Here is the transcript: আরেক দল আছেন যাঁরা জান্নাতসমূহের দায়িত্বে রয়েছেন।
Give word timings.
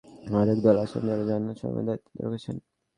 আরেক 0.33 0.59
দল 0.65 0.75
আছেন 0.83 1.01
যাঁরা 1.07 1.23
জান্নাতসমূহের 1.29 1.85
দায়িত্বে 1.87 2.13
রয়েছেন। 2.21 2.55